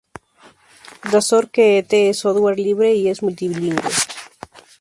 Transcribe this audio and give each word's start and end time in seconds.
Razor-qt 1.09 1.93
es 2.07 2.17
software 2.21 2.57
libre 2.57 2.91
y 2.95 3.07
es 3.07 3.21
multilingüe. 3.21 3.79